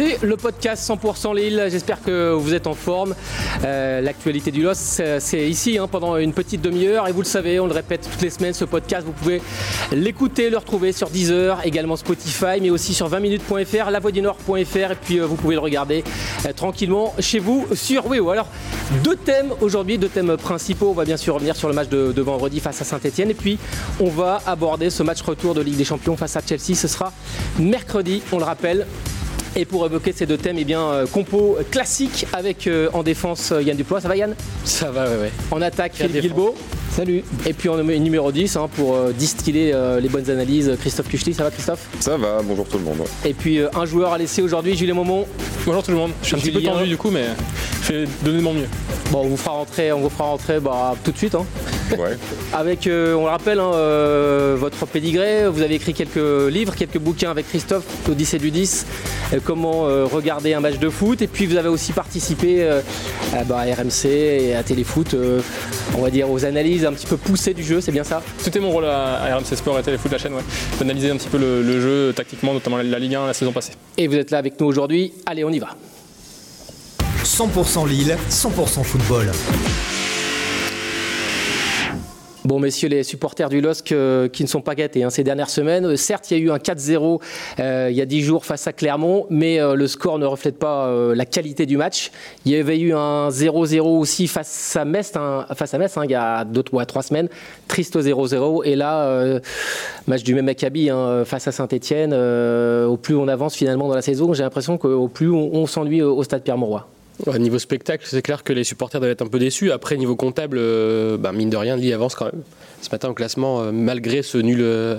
[0.00, 1.66] C'est le podcast 100% Lille.
[1.68, 3.14] J'espère que vous êtes en forme.
[3.66, 7.06] Euh, L'actualité du LOS, c'est ici hein, pendant une petite demi-heure.
[7.06, 9.42] Et vous le savez, on le répète toutes les semaines, ce podcast, vous pouvez
[9.92, 14.90] l'écouter, le retrouver sur Deezer, également Spotify, mais aussi sur 20minutes.fr, lavoidunord.fr.
[14.90, 16.02] Et puis euh, vous pouvez le regarder
[16.46, 18.30] euh, tranquillement chez vous sur Weo.
[18.30, 18.48] Alors,
[19.04, 20.88] deux thèmes aujourd'hui, deux thèmes principaux.
[20.88, 23.28] On va bien sûr revenir sur le match de, de vendredi face à Saint-Etienne.
[23.28, 23.58] Et puis,
[24.00, 26.74] on va aborder ce match retour de Ligue des Champions face à Chelsea.
[26.74, 27.12] Ce sera
[27.58, 28.86] mercredi, on le rappelle.
[29.56, 33.50] Et pour évoquer ces deux thèmes, eh bien, euh, compo classique avec euh, en défense
[33.52, 34.00] euh, Yann Duplois.
[34.00, 34.34] Ça va Yann?
[34.64, 35.32] Ça va, ouais, ouais.
[35.50, 36.20] En attaque, Philippe.
[36.22, 36.54] Guilbeault.
[36.92, 37.22] Salut.
[37.46, 41.34] Et puis en numéro 10, hein, pour euh, distiller euh, les bonnes analyses, Christophe Kuchli.
[41.34, 41.86] Ça va Christophe?
[42.00, 42.98] Ça va, bonjour tout le monde.
[43.24, 45.26] Et puis euh, un joueur à laisser aujourd'hui, Julien Momont.
[45.66, 46.10] Bonjour tout le monde.
[46.22, 47.26] Je suis un petit peu tendu du coup, mais
[47.84, 48.68] je vais donner de mon mieux.
[49.12, 51.34] Bon, on vous fera rentrer, on vous fera rentrer bah, tout de suite.
[51.36, 51.46] hein.
[51.98, 52.16] Ouais.
[52.52, 55.48] Avec, euh, on le rappelle, hein, euh, votre pédigré.
[55.48, 56.16] Vous avez écrit quelques
[56.50, 58.86] livres, quelques bouquins avec Christophe, l'Odyssée du 10,
[59.32, 61.22] euh, comment euh, regarder un match de foot.
[61.22, 62.80] Et puis vous avez aussi participé euh,
[63.34, 65.40] à, bah, à RMC et à Téléfoot, euh,
[65.96, 68.22] on va dire aux analyses un petit peu poussées du jeu, c'est bien ça?
[68.38, 70.42] C'était mon rôle à, à RMC Sport et Téléfoot, la chaîne, ouais.
[70.78, 73.52] D'analyser un petit peu le, le jeu tactiquement, notamment la, la Ligue 1 la saison
[73.52, 73.72] passée.
[73.98, 75.12] Et vous êtes là avec nous aujourd'hui.
[75.26, 75.68] Allez, on y va.
[77.24, 79.30] 100% Lille, 100% football.
[82.46, 85.50] Bon, messieurs les supporters du LOSC euh, qui ne sont pas gâtés hein, ces dernières
[85.50, 85.84] semaines.
[85.84, 87.20] Euh, certes, il y a eu un 4-0
[87.58, 90.90] euh, il y a 10 jours face à Clermont, mais le score ne reflète pas
[91.14, 92.10] la qualité du match.
[92.46, 96.02] Il y avait eu un 0-0 aussi face à Metz, hein, face à Metz hein,
[96.04, 97.28] il y a 2 ou 3 semaines.
[97.68, 98.62] Triste 0-0.
[98.64, 99.40] Et là,
[100.06, 102.14] match du même hein, face à Saint-Etienne.
[102.14, 106.02] au plus on avance finalement dans la saison, j'ai l'impression qu'au plus on, on s'ennuie
[106.02, 106.86] au, au stade Pierre-Mauroy.
[107.26, 109.72] Ouais, niveau spectacle, c'est clair que les supporters doivent être un peu déçus.
[109.72, 112.42] Après, niveau comptable, euh, bah, mine de rien, Lille avance quand même.
[112.80, 114.98] Ce matin au classement, euh, malgré ce nul euh,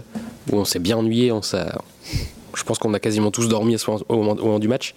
[0.52, 4.34] où on s'est bien ennuyé, on je pense qu'on a quasiment tous dormi au, moment,
[4.34, 4.94] au moment du match.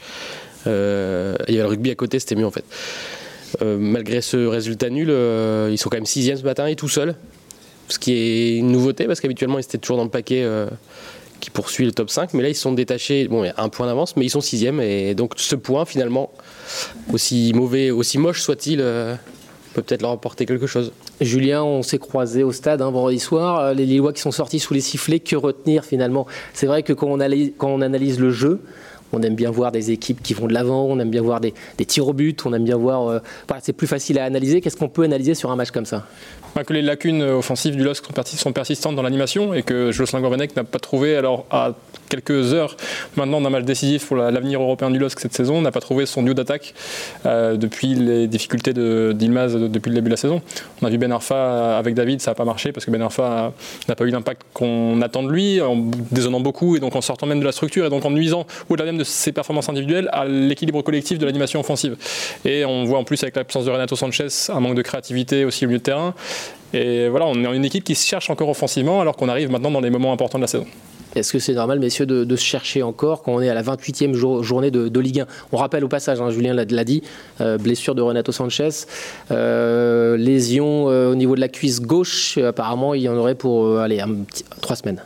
[0.66, 2.64] Il y avait le rugby à côté, c'était mieux en fait.
[3.62, 5.08] Malgré ce résultat nul,
[5.70, 7.14] ils sont quand même sixième ce matin et tout seuls.
[7.88, 10.44] Ce qui est une nouveauté parce qu'habituellement ils étaient toujours dans le paquet
[11.44, 12.32] qui poursuit le top 5.
[12.32, 13.28] Mais là ils sont détachés.
[13.28, 14.80] Bon, il y a un point d'avance, mais ils sont sixième.
[14.80, 16.30] Et donc ce point finalement,
[17.12, 19.14] aussi mauvais, aussi moche soit-il, euh,
[19.74, 20.92] peut peut-être leur apporter quelque chose.
[21.20, 23.58] Julien, on s'est croisés au stade un vendredi soir.
[23.58, 26.26] Euh, Les Lillois qui sont sortis sous les sifflets, que retenir finalement?
[26.54, 28.62] C'est vrai que quand on, analyse, quand on analyse le jeu,
[29.14, 31.54] on aime bien voir des équipes qui vont de l'avant, on aime bien voir des,
[31.86, 33.08] tirs au but, on aime bien voir.
[33.08, 34.60] euh, voilà, c'est plus facile à analyser.
[34.60, 36.06] Qu'est-ce qu'on peut analyser sur un match comme ça?
[36.54, 39.90] Bah, que les lacunes offensives du LOSC sont, persi- sont persistantes dans l'animation et que
[39.90, 41.74] Jocelyn n'a pas trouvé, alors à
[42.14, 42.76] quelques heures
[43.16, 46.06] maintenant d'un match décisif pour la- l'avenir européen du LOSC cette saison, n'a pas trouvé
[46.06, 46.74] son duo d'attaque
[47.26, 50.42] euh, depuis les difficultés d'Ilmaz de- depuis le début de la saison.
[50.82, 53.52] On a vu Ben Arfa avec David, ça n'a pas marché parce que Ben Arfa
[53.88, 55.76] n'a pas eu l'impact qu'on attend de lui, en
[56.10, 58.84] dézonnant beaucoup et donc en sortant même de la structure et donc en nuisant au-delà
[58.86, 61.96] même de ses performances individuelles à l'équilibre collectif de l'animation offensive.
[62.44, 65.64] Et on voit en plus avec l'absence de Renato Sanchez un manque de créativité aussi
[65.64, 66.14] au milieu de terrain.
[66.72, 69.70] Et voilà, on est une équipe qui se cherche encore offensivement alors qu'on arrive maintenant
[69.70, 70.66] dans les moments importants de la saison.
[71.14, 74.14] Est-ce que c'est normal, messieurs, de, se chercher encore quand on est à la 28e
[74.14, 77.02] jour- journée de, Ligue 1 On rappelle au passage, hein, Julien l'a dit,
[77.40, 78.70] euh, blessure de Renato Sanchez,
[79.30, 82.38] euh, lésion euh, au niveau de la cuisse gauche.
[82.38, 84.02] Apparemment, il y en aurait pour allez,
[84.60, 85.00] trois semaines.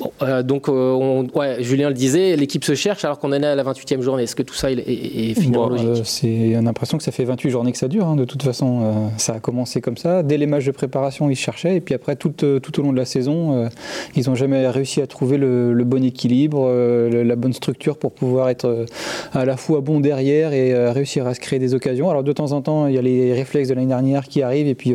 [0.00, 3.42] Bon, euh, donc, euh, on- ouais, Julien le disait, l'équipe se cherche alors qu'on en
[3.42, 4.24] est à la 28e journée.
[4.24, 6.98] Est-ce que tout ça est, est- est finalement Bon, logique euh, c'est, on a l'impression
[6.98, 8.06] que ça fait 28 journées que ça dure.
[8.06, 10.22] hein, de toute façon, euh, ça a commencé comme ça.
[10.22, 11.76] Dès les matchs de préparation, ils cherchaient.
[11.76, 13.68] Et puis après, tout, tout au long de la saison,
[14.16, 16.68] ils n'ont jamais réussi à trouver le, le bon équilibre,
[17.10, 18.86] la bonne structure pour pouvoir être
[19.32, 22.10] à la fois bon derrière et réussir à se créer des occasions.
[22.10, 24.66] Alors de temps en temps, il y a les réflexes de l'année dernière qui arrivent.
[24.68, 24.94] Et puis,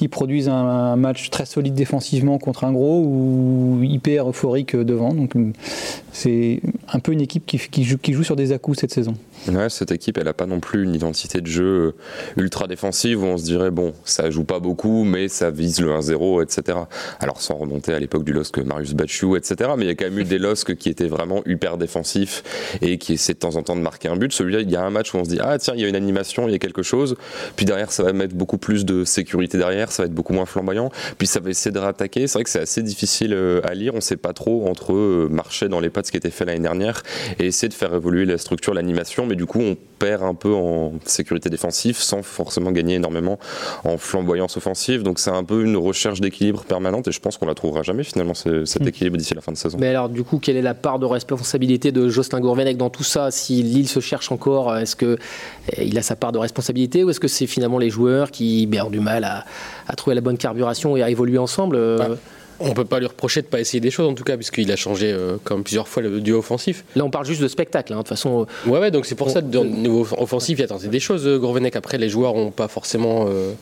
[0.00, 3.80] ils produisent un, un match très solide défensivement contre un gros ou
[4.24, 5.12] hyper euphorique devant.
[5.12, 5.52] Donc, euh,
[6.14, 6.60] c'est
[6.92, 9.14] un peu une équipe qui, joue, sur des à-coups cette saison.
[9.48, 13.20] Ouais, cette équipe, elle n'a pas non plus une identité de jeu euh, ultra défensive
[13.20, 16.78] où on se dirait, bon, ça joue pas beaucoup, mais ça vise le 1-0, etc.
[17.18, 19.72] Alors sans remonter à l'époque du LOSC Marius Bachou, etc.
[19.76, 22.44] Mais il y a quand même eu des LOSC qui étaient vraiment hyper défensifs
[22.80, 24.32] et qui essaient de temps en temps de marquer un but.
[24.32, 25.88] Celui-là, il y a un match où on se dit, ah tiens, il y a
[25.88, 27.16] une animation, il y a quelque chose.
[27.56, 30.46] Puis derrière, ça va mettre beaucoup plus de sécurité derrière, ça va être beaucoup moins
[30.46, 30.92] flamboyant.
[31.18, 32.28] Puis ça va essayer de rattaquer.
[32.28, 33.94] C'est vrai que c'est assez difficile euh, à lire.
[33.96, 36.44] On sait pas trop entre euh, marcher dans les pas de ce qui était fait
[36.44, 37.02] l'année dernière
[37.38, 39.26] et essayer de faire évoluer la structure, l'animation.
[39.26, 43.38] Mais du coup, on perd un peu en sécurité défensive sans forcément gagner énormément
[43.84, 45.02] en flamboyance offensive.
[45.02, 48.04] Donc c'est un peu une recherche d'équilibre permanente et je pense qu'on la trouvera jamais
[48.04, 48.88] finalement cet Mm.
[48.88, 49.78] équilibre d'ici la fin de saison.
[49.80, 53.02] Mais alors, du coup, quelle est la part de responsabilité de Jocelyn Gourvenec dans tout
[53.04, 55.16] ça Si Lille se cherche encore, est-ce que
[55.72, 58.66] eh, il a sa part de responsabilité ou est-ce que c'est finalement les joueurs qui
[58.66, 59.44] ben, ont du mal à,
[59.88, 62.16] à trouver la bonne carburation et à évoluer ensemble euh, Ouais.
[62.60, 64.76] On peut pas lui reprocher de pas essayer des choses en tout cas, puisqu'il a
[64.76, 66.84] changé euh, comme plusieurs fois le duo offensif.
[66.94, 67.92] Là, on parle juste de spectacle.
[67.92, 67.96] hein.
[67.96, 70.68] De toute façon, Ouais, ouais, donc c'est pour On- ça, au niveau offensif, il a
[70.68, 71.74] tenté des choses, euh, Gourvenec.
[71.76, 73.52] Après, les joueurs n'ont pas forcément euh,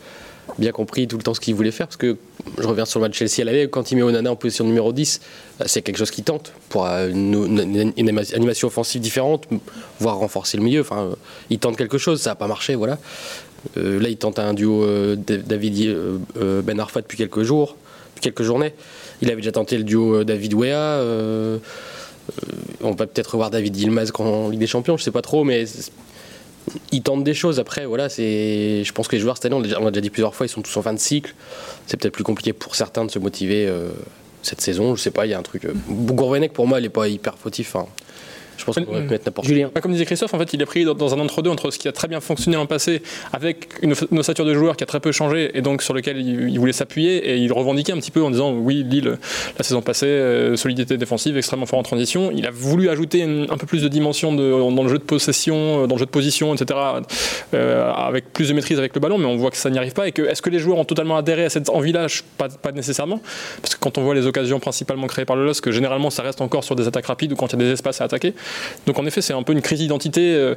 [0.58, 2.16] bien compris tout le temps ce qu'ils voulaient faire, parce que
[2.58, 4.92] je reviens sur le match Chelsea à l'aller, quand il met Onana en position numéro
[4.92, 5.20] 10,
[5.60, 7.92] euh, c'est quelque chose qui tente pour euh, une,
[8.36, 9.48] animation offensive différente,
[10.00, 10.80] voire renforcer le milieu.
[10.82, 11.14] Enfin, euh,
[11.48, 12.98] il tente quelque chose, ça n'a pas marché, voilà.
[13.78, 17.44] Euh, là, il tente un duo euh, Da- David euh, euh, Ben Arfa depuis quelques
[17.44, 17.76] jours,
[18.22, 18.72] quelques journées.
[19.20, 20.72] Il avait déjà tenté le duo euh, David Wea.
[20.74, 22.52] euh, euh,
[22.82, 25.64] on va peut-être revoir David Yilmaz en Ligue des Champions, je sais pas trop, mais
[26.92, 27.58] il tente des choses.
[27.60, 28.08] Après, voilà.
[28.08, 30.62] Je pense que les joueurs cette année, on l'a déjà, dit plusieurs fois, ils sont
[30.62, 31.34] tous en fin de cycle.
[31.86, 33.68] C'est peut-être plus compliqué pour certains de se motiver
[34.42, 34.94] cette saison.
[34.94, 35.66] Je sais pas, il y a un truc.
[35.88, 37.74] Gourvenec, pour moi, il est pas hyper fautif.
[37.74, 37.86] hein.
[38.62, 39.70] Je pense qu'on pourrait mettre n'importe Julien.
[39.74, 41.78] Bah, Comme disait Christophe, en fait, il est pris dans- dans un entre-deux entre ce
[41.78, 44.86] qui a très bien fonctionné l'an passé, avec une, une ossature de joueur qui a
[44.86, 47.96] très peu changé et donc sur lequel il, il voulait s'appuyer et il revendiquait un
[47.98, 49.18] petit peu en disant oui, Lille,
[49.58, 52.30] la saison passée, euh, solidité défensive, extrêmement fort en transition.
[52.32, 55.02] Il a voulu ajouter une- un peu plus de dimension de- dans le jeu de
[55.02, 56.78] possession, euh, dans le jeu de position, etc.,
[57.54, 59.92] euh, avec plus de maîtrise avec le ballon, mais on voit que ça n'y arrive
[59.92, 60.06] pas.
[60.08, 62.06] Et que est-ce que les joueurs ont totalement adhéré à cette envie-là?
[62.38, 63.20] Pas, pas nécessairement,
[63.60, 66.40] parce que quand on voit les occasions principalement créées par le LOSC, généralement ça reste
[66.40, 68.34] encore sur des attaques rapides ou quand il y a des espaces à attaquer.
[68.86, 70.34] Donc en effet, c'est un peu une crise d'identité.
[70.34, 70.54] Euh,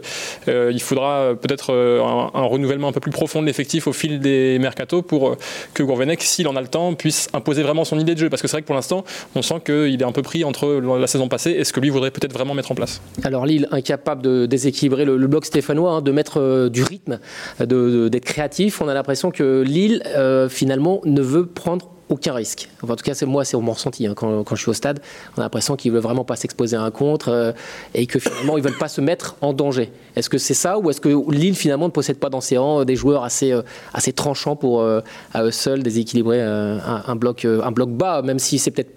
[0.47, 4.19] euh, il faudra euh, peut-être un, renouvellement un peu plus profond de l'effectif au fil
[4.19, 5.37] des mercatos pour
[5.73, 8.29] que Gourvenec, s'il en a le temps, puisse imposer vraiment son idée de jeu.
[8.29, 9.03] Parce que c'est vrai que pour l'instant,
[9.35, 11.89] on sent qu'il est un peu pris entre la saison passée et ce que lui
[11.89, 13.01] voudrait peut-être vraiment mettre en place.
[13.23, 17.19] Alors Lille incapable de déséquilibrer le, bloc stéphanois, hein, de mettre du rythme,
[17.59, 18.81] d'être créatif.
[18.81, 20.03] On a l'impression que Lille
[20.49, 22.69] finalement ne veut prendre aucun risque.
[22.83, 24.99] En tout cas, c'est moi, c'est mon ressenti hein, quand, je suis au stade.
[25.35, 27.51] On a l'impression qu'ils veulent vraiment pas s'exposer à un contre euh,
[27.93, 29.91] et que finalement ils veulent pas se mettre en danger.
[30.15, 32.81] Est-ce que c'est ça ou est-ce que Lille finalement ne possède pas dans ses rangs
[32.81, 33.61] euh, des joueurs assez euh,
[33.93, 35.01] assez tranchants pour euh,
[35.33, 38.93] à eux seuls déséquilibrer un, un bloc un bloc bas, même si c'est peut-être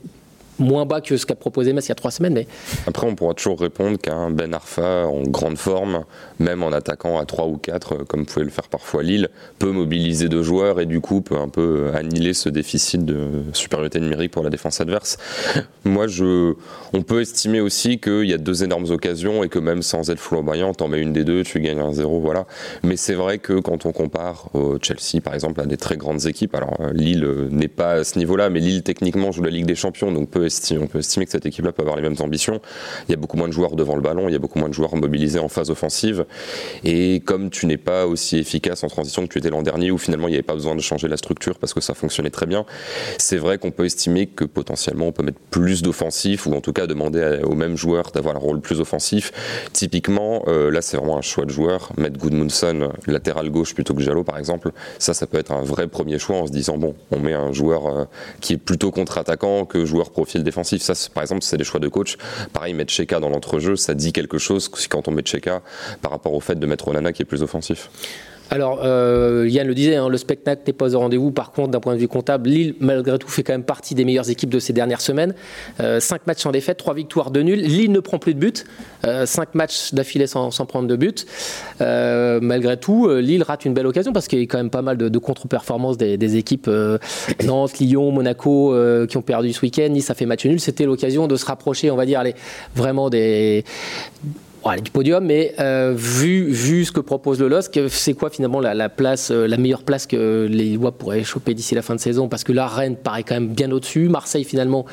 [0.59, 2.47] moins bas que ce qu'a proposé Metz il y a trois semaines, mais
[2.87, 6.05] Après, on pourra toujours répondre qu'un Ben Arfa en grande forme,
[6.39, 9.29] même en attaquant à 3 ou 4, euh, comme pouvait le faire parfois Lille,
[9.59, 14.01] peut mobiliser deux joueurs et du coup peut un peu annihiler ce déficit de supériorité
[14.01, 15.19] numérique pour la défense adverse.
[15.85, 16.55] Moi, je,
[16.93, 20.21] on peut estimer aussi qu'il y a deux énormes occasions et que même sans être
[20.21, 22.47] flamboyant, t'en mets une des deux, tu gagnes un 0, voilà.
[22.83, 26.27] Mais c'est vrai que quand on compare au Chelsea, par exemple, à des très grandes
[26.27, 29.51] équipes, alors euh, Lille euh, n'est pas à ce niveau-là, mais Lille techniquement joue la
[29.51, 32.03] Ligue des Champions, donc peut esti- on peut estimer que cette équipe-là peut avoir les
[32.03, 32.61] mêmes ambitions.
[33.09, 34.69] Il y a beaucoup moins de joueurs devant le ballon, il y a beaucoup moins
[34.69, 36.25] de joueurs mobilisés en phase offensive.
[36.85, 39.99] Et comme tu n'es pas aussi efficace en transition que tu étais l'an dernier, où
[39.99, 42.47] finalement il n'y avait pas besoin de changer la structure parce que ça fonctionnait très
[42.47, 42.65] bien,
[43.19, 46.73] c'est vrai qu'on peut estimer que potentiellement on peut mettre plus d'offensif ou en tout
[46.73, 49.33] cas demander aux mêmes joueurs d'avoir un rôle plus offensif.
[49.73, 51.93] Typiquement, euh, là c'est vraiment un choix de joueur.
[51.97, 55.89] Mettre Goodmunson latéral gauche plutôt que Jallo par exemple, ça ça peut être un vrai
[55.89, 58.05] premier choix en se disant bon, on met un joueur euh,
[58.41, 60.83] qui est plutôt contre-attaquant que joueur profil défensif.
[60.83, 62.17] Ça par exemple c'est des choix de coach.
[62.53, 65.63] Pareil, mettre Cheka dans l'entrejeu, ça dit quelque chose quand on met Cheka
[66.03, 67.91] par rapport au fait de mettre Onana qui est plus offensif.
[68.51, 71.31] Alors, euh, Yann le disait, hein, le spectacle n'est pas au rendez-vous.
[71.31, 74.05] Par contre, d'un point de vue comptable, Lille, malgré tout, fait quand même partie des
[74.05, 75.35] meilleures équipes de ces dernières semaines.
[75.81, 77.61] Euh, cinq matchs sans défaite, trois victoires, deux nuls.
[77.61, 78.65] Lille ne prend plus de buts.
[79.05, 81.15] Euh, cinq matchs d'affilée sans, prendre de buts.
[81.81, 84.83] Euh, malgré tout, Lille rate une belle occasion parce qu'il y a quand même pas
[84.83, 86.71] mal de, de contre-performances des, des équipes
[87.45, 88.75] Nantes, Lyon, Monaco
[89.07, 89.89] qui ont perdu ce week-end.
[89.91, 90.61] Nice a fait match nul.
[90.61, 92.35] C'était l'occasion de se rapprocher, on va dire, allez,
[92.75, 93.65] vraiment des
[94.69, 98.61] Bon, du podium, mais euh, vu, vu ce que propose le LOSC, c'est quoi finalement
[98.61, 101.95] la, la place, euh, la meilleure place que les Lillois pourraient choper d'ici la fin
[101.95, 102.29] de saison?
[102.29, 104.11] Parce que là, Rennes paraît quand même bien au-dessus.
[104.11, 104.85] Marseille, finalement,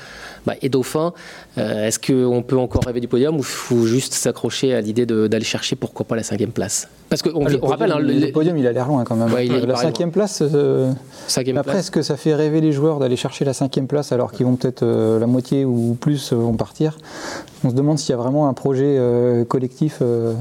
[0.45, 1.11] bah, est dauphin.
[1.57, 5.43] Euh, Est-ce qu'on peut encore rêver du podium ou faut juste s'accrocher à l'idée d'aller
[5.43, 6.87] chercher pourquoi pas la cinquième place?
[7.09, 9.15] Parce qu'on Ah, le on rappelle, hein, le, le podium, il a l'air loin quand
[9.17, 9.31] même.
[9.33, 10.41] Ouais, il est la cinquième place.
[11.27, 14.31] cinquième Après, est-ce que ça fait rêver les joueurs d'aller chercher la cinquième place alors
[14.31, 16.97] qu'ils vont peut-être la moitié ou plus vont partir
[17.65, 20.35] On se demande s'il y a vraiment un projet euh, collectif euh,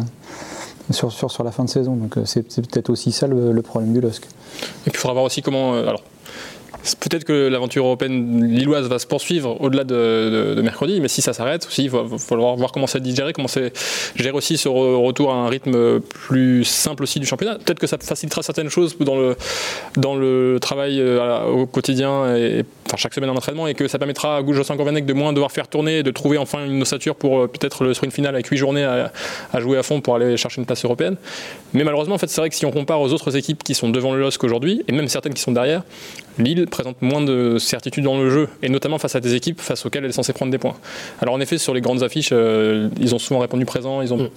[0.90, 1.96] sur, sur, sur la fin de saison.
[1.96, 4.24] Donc euh, c'est peut-être aussi ça le, problème du LOSC.
[4.24, 5.72] Et puis il faudra voir aussi comment.
[7.00, 11.66] Peut-être que l'aventure européenne lilloise va se poursuivre au-delà de, mercredi, mais si ça s'arrête
[11.66, 13.72] aussi, il va, falloir voir comment ça digérer, comment c'est
[14.16, 17.56] gérer aussi ce re- retour à un rythme plus simple aussi du championnat.
[17.56, 19.16] Peut-être que ça facilitera certaines choses dans
[20.16, 22.64] le, travail euh, au quotidien, et,
[22.96, 25.68] chaque semaine en entraînement, et que ça permettra à Jocelyn Gourvenec de moins devoir faire
[25.68, 28.84] tourner, de trouver enfin une ossature pour euh, peut-être le sprint final avec 8 journées
[28.84, 29.12] à,
[29.52, 31.16] à jouer à fond pour aller chercher une place européenne.
[31.72, 33.88] Mais malheureusement, en fait, c'est vrai que si on compare aux autres équipes qui sont
[33.88, 35.82] devant le LOSC aujourd'hui, et même certaines qui sont derrière,
[36.38, 39.86] Lille présente moins de certitude dans le jeu, et notamment face à des équipes face
[39.86, 40.74] auxquelles elle est censée prendre des points.
[41.20, 44.30] Alors en effet, sur les grandes affiches, euh, ils ont souvent répondu présent, ils ont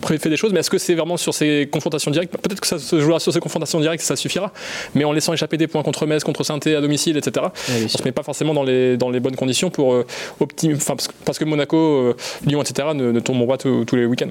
[0.00, 2.36] pré- fait des choses, mais est-ce que c'est vraiment sur ces confrontations directes?
[2.36, 4.52] Peut-être que ça se jouera sur ces confrontations directes, ça suffira,
[4.94, 7.46] mais en laissant échapper des points contre Metz, contre saint à domicile, etc.
[7.84, 10.06] on se met pas forcément dans les, dans les bonnes conditions pour euh,
[10.40, 12.88] optimi- enfin, parce, que- parce que Monaco, euh, Lyon, etc.
[12.94, 14.30] ne, ne tombent pas tous les week-ends.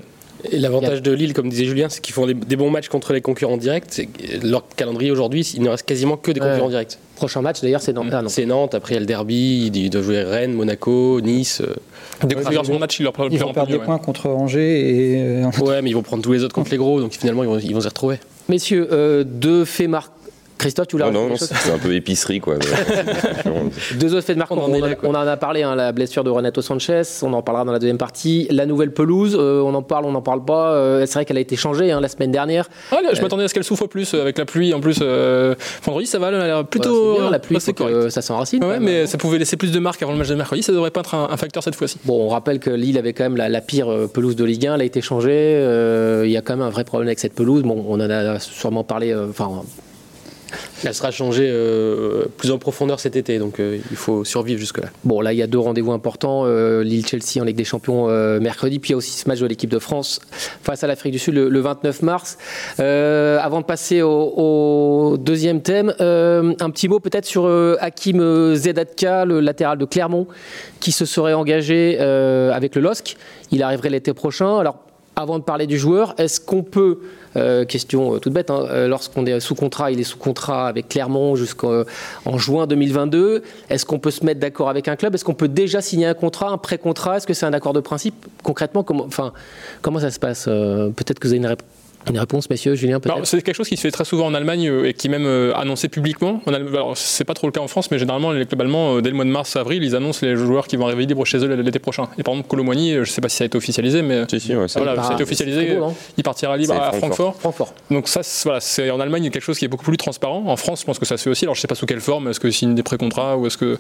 [0.52, 3.14] Et l'avantage de Lille, comme disait Julien, c'est qu'ils font des, des bons matchs contre
[3.14, 3.88] les concurrents directs.
[3.90, 6.50] Que Leur calendrier aujourd'hui, il ne reste quasiment que des Ouais.
[6.50, 6.98] concurrents directs.
[7.16, 7.94] Prochain match d'ailleurs, c'est.
[7.98, 8.30] Ah non.
[8.30, 11.62] C'est Nantes, après il y a le derby, ils doivent jouer Rennes, Monaco, Nice.
[11.62, 11.76] euh.
[12.28, 15.50] Des configurations de match, il leur Ils vont perdre des points contre Angers et euh,
[15.62, 17.60] Ouais, mais ils vont prendre tous les autres contre les gros, donc finalement ils vont,
[17.60, 18.18] ils vont s'y retrouver.
[18.50, 20.14] Messieurs, euh, deux faits marquants.
[20.62, 22.56] Christophe, tu voulais Oh non, non, c'est un peu épicerie, quoi.
[24.00, 24.38] Deux autres faits.
[24.50, 25.10] On en On, en- là, quoi.
[25.10, 27.80] on en a parlé, hein, la blessure de Renato Sanchez, on en parlera dans la
[27.80, 28.48] deuxième partie.
[28.52, 30.72] La nouvelle pelouse, euh, on en parle, on n'en parle pas.
[30.74, 32.70] Euh, c'est vrai qu'elle a été changée hein, la semaine dernière.
[32.92, 34.74] Ah, là, je m'attendais à ce qu'elle souffre plus euh, avec la pluie.
[34.74, 37.16] En plus, euh, vendredi, ça va, elle a l'air plutôt.
[37.16, 37.96] C'est bien, la pluie, faut que, correct.
[37.96, 38.64] euh, ça s'enracine.
[38.64, 40.64] Ouais, mais ça pouvait laisser plus de marques avant le match de mercredi.
[40.64, 41.98] Ça devrait pas être un, un facteur cette fois-ci.
[42.06, 44.68] Bon, on rappelle que Lille avait quand même la, la pire euh, pelouse de Ligue
[44.68, 45.30] 1, elle a été changée.
[45.32, 47.64] euh, Il y a quand même un vrai problème avec cette pelouse.
[47.64, 49.12] Bon, on en a sûrement parlé.
[49.12, 49.50] euh, Enfin,
[50.86, 54.88] Elle sera changée euh, plus en profondeur cet été, donc euh, il faut survivre jusque-là.
[55.04, 56.44] Bon, là, il y a deux rendez-vous importants.
[56.46, 59.40] euh, Lille-Chelsea en Ligue des Champions euh, mercredi, puis il y a aussi ce match
[59.40, 60.20] de l'équipe de France
[60.64, 62.38] face à l'Afrique du Sud le, le 29 mars.
[62.80, 67.46] Avant de passer au, au deuxième thème, un petit mot peut-être sur
[67.80, 70.28] Hakim Zedatka, le latéral de Clermont,
[70.80, 73.16] qui se serait engagé avec le LOSC.
[73.52, 74.58] Il arriverait l'été prochain.
[74.58, 74.78] Alors,
[75.16, 77.00] avant de parler du joueur, est-ce qu'on peut,
[77.36, 80.68] euh, question euh, toute bête, hein, euh, lorsqu'on est sous contrat, il est sous contrat
[80.68, 81.84] avec Clermont jusqu'en
[82.26, 85.16] en juin 2022, est-ce qu'on peut se mettre d'accord avec un club?
[85.16, 87.18] Est-ce qu'on peut déjà signer un contrat, un pré-contrat?
[87.18, 88.16] Est-ce que c'est un accord de principe?
[88.44, 89.08] Concrètement, comment,
[89.82, 91.60] comment ça se passe Peut-être que vous avez une, rép-
[92.10, 94.68] une réponse, messieurs, Julien, peut-être C'est quelque chose qui se fait très souvent en Allemagne
[94.68, 96.42] euh, et qui est même euh, annoncé publiquement.
[96.48, 99.10] Alors, c'est pas trop le cas en France, mais généralement, les clubs allemands, euh, dès
[99.10, 101.48] le mois de mars, avril, ils annoncent les joueurs qui vont arriver libres chez eux
[101.56, 102.08] l'été prochain.
[102.18, 104.56] Et par exemple, euh, je sais pas si ça a été officialisé, mais si, si,
[104.56, 105.76] ouais, ça- voilà, Ah, ça a été c'est officialisé.
[105.76, 107.36] beau, non il partira libre C'est à Francfort.
[107.40, 107.74] Francfort.
[107.90, 110.44] Donc ça, c'est- voilà, c'est en Allemagne quelque chose qui est beaucoup plus transparent.
[110.48, 111.46] En France, je pense que ça se fait aussi.
[111.46, 112.28] Alors je sais pas sous quelle forme.
[112.30, 113.78] Est-ce que signe des pré-contrats ou est-ce que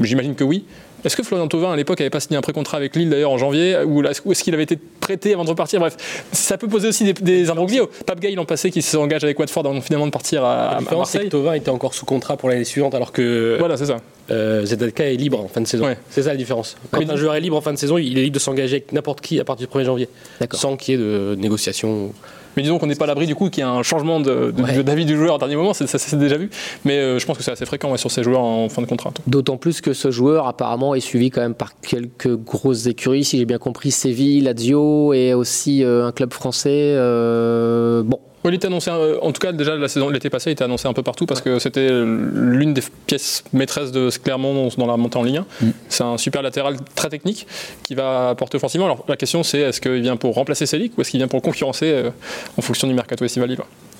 [0.00, 0.64] j'imagine que oui.
[1.04, 3.38] Est-ce que Florian Thauvin à l'époque avait pas signé un pré-contrat avec Lille d'ailleurs en
[3.38, 5.78] janvier ou est-ce qu'il avait été prêté avant de repartir?
[5.80, 5.96] Bref,
[6.32, 7.88] ça peut poser aussi des, des imbroglios.
[8.04, 11.10] Pape Gay l'an passé qui s'engage avec Watford avant finalement de partir à, à différence,
[11.10, 11.30] c'est que Marseille.
[11.30, 13.98] Tovin était encore sous contrat pour l'année suivante, alors que Voilà, c'est ça.
[14.30, 15.84] euh, ZLK est libre en fin de saison.
[15.84, 15.96] Ouais.
[16.10, 16.76] C'est ça la différence.
[16.90, 18.76] Quand Mais- un joueur est libre en fin de saison, il est libre de s'engager
[18.76, 20.08] avec n'importe qui à partir du 1er janvier,
[20.52, 22.12] sans qu'il y ait de négociation.
[22.58, 24.50] Mais disons qu'on n'est pas à l'abri du coup qu'il y a un changement de-
[24.50, 24.82] de- Ouais.
[24.82, 25.72] d'avis du joueur au dernier moment.
[25.74, 26.50] c'est- Ça s'est déjà vu.
[26.84, 28.86] Mais euh, je pense que c'est assez fréquent ouais, sur ces joueurs en fin de
[28.88, 29.12] contrat.
[29.28, 33.38] D'autant plus que ce joueur apparemment est suivi quand même par quelques grosses écuries, si
[33.38, 36.68] j'ai bien compris, Séville, Lazio et aussi euh, un club français.
[36.96, 40.52] euh, bon, il était annoncé, euh, en tout cas déjà la saison l'été passé, il
[40.54, 44.86] était annoncé un peu partout parce que c'était l'une des pièces maîtresses de Clermont dans-
[44.86, 45.46] la montée en Ligue 1.
[45.60, 45.70] Mm.
[45.88, 47.46] C'est un super latéral très technique
[47.82, 48.86] qui va apporter offensivement.
[48.86, 51.38] Alors la question c'est est-ce qu'il vient pour remplacer Selic ou est-ce qu'il vient pour
[51.38, 52.10] le concurrencer euh,
[52.56, 53.48] en fonction du mercato estival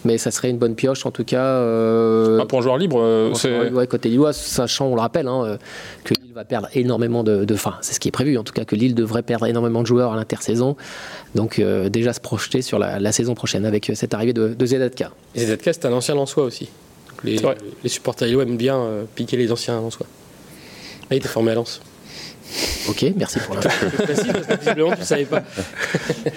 [0.05, 1.43] mais ça serait une bonne pioche en tout cas.
[1.45, 5.27] euh, Ah, Pour un joueur libre, euh, c'est Ouais, côté Lillois, sachant, on le rappelle,
[5.29, 5.57] hein, euh,
[6.05, 7.45] que Lille va perdre énormément de.
[7.45, 9.83] de fin, c'est ce qui est prévu, en tout cas, que Lille devrait perdre énormément
[9.83, 10.77] de joueurs à l'intersaison.
[11.35, 14.49] Donc, euh, déjà se projeter sur la, la saison prochaine avec euh, cette arrivée de,
[14.55, 15.11] de Zedatka.
[15.35, 16.69] Et ZLK, c'est un ancien Lensois aussi.
[17.25, 20.07] Donc les, supporters lillois aiment bien euh, piquer les anciens Lensois.
[21.11, 21.81] Ah, il était formé à Lens.
[22.89, 23.69] Ok, merci pour l'info.
[24.61, 25.43] Visiblement, tu ne savais pas.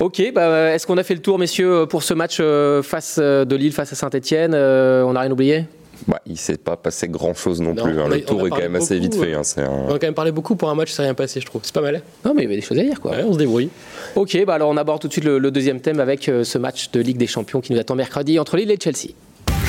[0.00, 3.44] ok, bah, est-ce qu'on a fait le tour, messieurs, pour ce match euh, face euh,
[3.44, 5.64] de Lille face à Saint-Etienne On n'a rien oublié?
[6.08, 7.98] Bah, il s'est pas passé grand chose non, Non, plus.
[8.00, 8.08] hein.
[8.08, 9.32] Le tour est quand même assez vite fait.
[9.32, 9.62] euh, hein.
[9.62, 11.46] Un- On a quand même parlé beaucoup pour un match, ça s'est rien passé, je
[11.46, 11.62] trouve.
[11.64, 11.96] C'est pas mal.
[11.96, 13.12] hein Non, mais il y avait des choses à dire, quoi.
[13.12, 13.70] Ouais, on se débrouille.
[14.16, 16.58] Ok, bah alors on aborde tout de suite le, le deuxième thème avec euh, ce
[16.58, 19.12] match de Ligue des Champions qui nous attend mercredi entre Lille et Chelsea.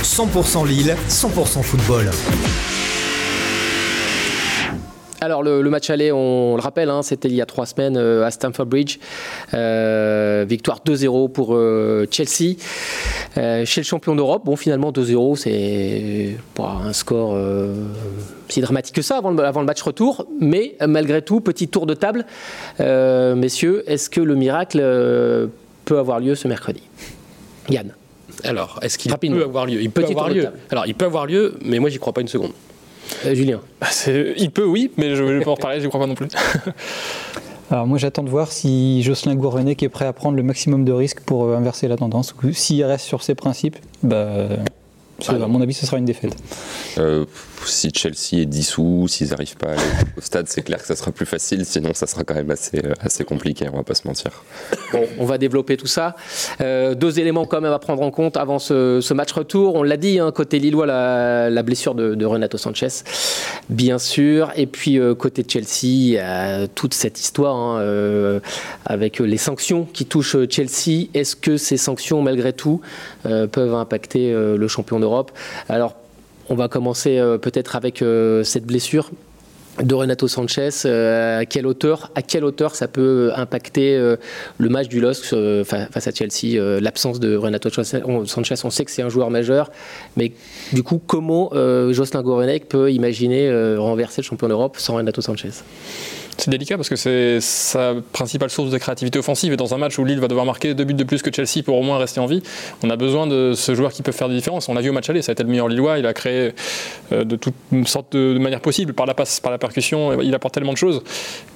[0.03, 2.09] 100% Lille, 100% football.
[5.21, 7.97] Alors le, le match aller, on le rappelle, hein, c'était il y a trois semaines
[7.97, 8.99] euh, à Stamford Bridge.
[9.53, 12.55] Euh, victoire 2-0 pour euh, Chelsea.
[13.35, 17.37] Chez le champion d'Europe, bon finalement 2-0, c'est pas un score
[18.47, 20.25] si dramatique que ça avant le, avant le match retour.
[20.39, 22.25] Mais malgré tout, petit tour de table.
[22.79, 24.77] Messieurs, est-ce que le miracle
[25.85, 26.81] peut avoir lieu ce mercredi?
[27.69, 27.93] Yann
[28.43, 29.81] Alors, est-ce qu'il peut avoir lieu?
[29.81, 30.47] Il peut Petit avoir lieu.
[30.71, 32.51] Alors, il peut avoir lieu, mais moi, j'y crois pas une seconde.
[33.25, 33.61] Euh, Julien.
[33.79, 33.87] Bah,
[34.37, 36.15] il peut, oui, mais je ne vais pas en reparler, je ne crois pas non
[36.15, 36.27] plus.
[37.71, 40.91] Alors moi j'attends de voir si Jocelyn Gourvenec est prêt à prendre le maximum de
[40.91, 42.35] risques pour euh, inverser la tendance.
[42.43, 44.49] Ou S'il reste sur ses principes, bah,
[45.27, 46.35] à mon avis ce sera une défaite.
[46.97, 47.25] Euh,
[47.65, 49.81] si Chelsea est dissous, s'ils n'arrivent pas à aller
[50.17, 51.65] au stade, c'est clair que ça sera plus facile.
[51.65, 54.43] Sinon, ça sera quand même assez, euh, assez compliqué, on va pas se mentir.
[54.91, 56.15] Bon, on va développer tout ça.
[56.61, 59.75] Euh, deux éléments quand même à prendre en compte avant ce, ce match retour.
[59.75, 62.89] On l'a dit, hein, côté Lillois, la, la blessure de, de Renato Sanchez,
[63.69, 64.51] bien sûr.
[64.55, 68.39] Et puis euh, côté Chelsea, euh, toute cette histoire hein, euh,
[68.85, 71.07] avec les sanctions qui touchent Chelsea.
[71.13, 72.81] Est-ce que ces sanctions, malgré tout,
[73.25, 74.99] euh, peuvent impacter euh, le champion
[75.69, 75.95] Alors,
[76.49, 79.09] on va commencer euh, peut-être avec euh, cette blessure
[79.83, 83.97] de Renato Sanchez, euh, à quelle hauteur, ça peut impacter
[84.57, 85.35] le match du LOSC
[85.65, 88.25] fa- face à Chelsea, l'absence de Renato Sanchez, on,
[88.71, 89.71] sait que c'est un joueur majeur,
[90.15, 90.31] mais
[90.71, 91.49] du coup, comment
[91.91, 95.51] Jocelyn Gourvenec peut imaginer renverser le champion d'Europe sans Renato Sanchez?
[96.37, 99.53] C'est délicat parce que c'est sa principale source de créativité offensive.
[99.53, 101.63] Et dans un match où Lille va devoir marquer deux buts de plus que Chelsea
[101.63, 102.43] pour au moins rester en vie,
[102.83, 104.67] on a besoin de ce joueur qui peut faire des différences.
[104.67, 105.97] On l'a vu au match aller, ça a été le meilleur Lillois.
[105.97, 106.53] Il a créé
[107.11, 110.21] euh, de toute une sorte de, de manière possible, par la passe, par la percussion.
[110.21, 111.03] Il apporte tellement de choses.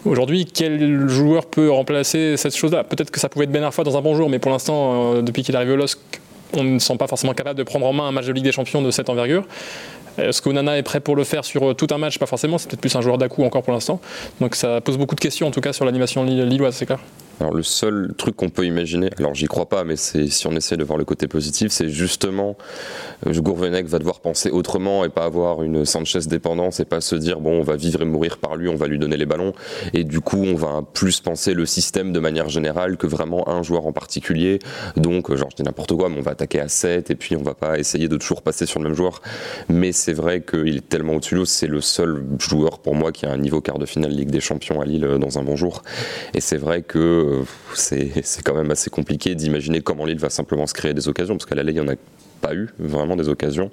[0.05, 2.83] Aujourd'hui, quel joueur peut remplacer cette chose-là?
[2.83, 5.21] Peut-être que ça pouvait être Ben Arfa dans un bon jour, mais pour l'instant, euh,
[5.21, 5.99] depuis qu'il est arrivé au LOSC,
[6.53, 8.51] on ne sent pas forcément capable de prendre en main un match de Ligue des
[8.51, 9.45] Champions de cette envergure.
[10.23, 12.67] Est-ce qu'Onana est prêt pour le faire sur euh, tout un match Pas forcément, c'est
[12.69, 13.99] peut-être plus un joueur d'à-coup encore pour l'instant.
[14.41, 16.99] Donc ça pose beaucoup de questions en tout cas sur l'animation li- lilloise, c'est clair.
[17.39, 20.51] Alors le seul truc qu'on peut imaginer, alors j'y crois pas, mais c'est si on
[20.51, 22.57] essaie de voir le côté positif, c'est justement
[23.25, 27.15] euh, Gourvenec va devoir penser autrement et pas avoir une Sanchez dépendance et pas se
[27.15, 29.53] dire bon on va vivre et mourir par lui, on va lui donner les ballons
[29.93, 33.63] et du coup on va plus penser le système de manière générale que vraiment un
[33.63, 34.59] joueur en particulier.
[34.97, 37.35] Donc euh, genre je dis n'importe quoi, mais on va attaquer à 7 et puis
[37.37, 39.21] on va pas essayer de toujours passer sur le même joueur.
[39.69, 43.25] Mais c'est vrai qu'il est tellement au-dessus de c'est le seul joueur pour moi qui
[43.25, 45.55] a un niveau quart de finale Ligue des Champions à Lille euh, dans un bon
[45.55, 45.83] jour.
[46.33, 47.43] Et c'est vrai que euh,
[47.73, 51.45] c'est quand même assez compliqué d'imaginer comment Lille va simplement se créer des occasions, parce
[51.45, 51.95] qu'à l'aller, il n'y en a
[52.41, 53.69] pas eu vraiment des occasions.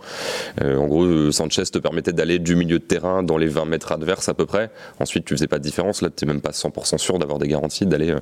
[0.61, 3.65] Euh, en gros, euh, Sanchez te permettait d'aller du milieu de terrain dans les 20
[3.65, 4.71] mètres adverses à peu près.
[4.99, 6.03] Ensuite, tu faisais pas de différence.
[6.03, 8.15] Là, tu n'es même pas 100% sûr d'avoir des garanties d'aller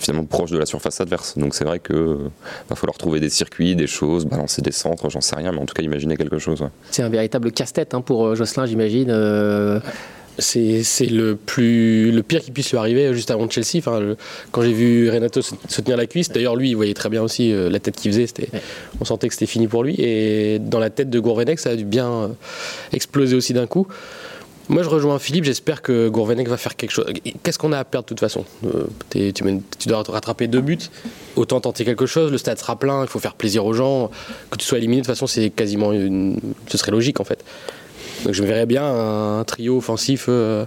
[0.00, 1.38] finalement proche de la surface adverse.
[1.38, 2.18] Donc c'est vrai que
[2.68, 5.66] va falloir trouver des circuits, des choses, balancer des centres, j'en sais rien, mais en
[5.66, 6.64] tout cas imaginer quelque chose.
[6.90, 9.10] C'est un véritable casse-tête hein, pour Jocelyn, j'imagine.
[10.38, 13.76] C'est le plus le pire qui puisse lui arriver juste avant Chelsea.
[13.78, 14.16] Enfin, le-
[14.50, 17.22] quand j'ai vu Renato se, se tenir la cuisse, d'ailleurs lui, il voyait très bien
[17.22, 18.26] aussi euh, la tête qu'il faisait.
[18.38, 18.60] Ouais.
[19.00, 19.94] on sentait que c'était fini pour lui.
[19.98, 22.28] Et dans la tête de Gourvenec, ça a dû bien euh,
[22.92, 23.86] exploser aussi d'un coup.
[24.68, 25.44] Moi, je rejoins Philippe.
[25.44, 27.04] J'espère que Gourvenec va faire quelque chose.
[27.42, 28.44] Qu'est-ce qu'on a à perdre de toute façon?
[28.64, 30.78] Euh, tu, mènes- tu dois rattraper deux buts.
[31.36, 32.30] Autant tenter quelque chose.
[32.32, 33.02] Le stade sera plein.
[33.02, 34.10] Il faut faire plaisir aux gens.
[34.50, 36.38] Que tu sois éliminé, de toute façon, c'est quasiment une...
[36.68, 37.44] ce serait logique en fait.
[38.24, 40.26] Donc je me verrais bien un trio offensif.
[40.28, 40.64] euh,